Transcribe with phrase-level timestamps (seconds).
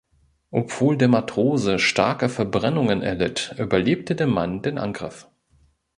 [0.49, 5.27] Obwohl der Matrose starke Verbrennungen erlitt, überlebte der Mann den Angriff.